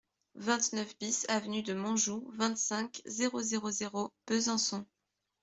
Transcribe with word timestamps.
vingt-neuf 0.33 0.97
BIS 0.97 1.27
avenue 1.29 1.61
de 1.61 1.75
Montjoux, 1.75 2.27
vingt-cinq, 2.33 3.03
zéro 3.05 3.39
zéro 3.43 3.69
zéro, 3.69 4.11
Besançon 4.25 4.83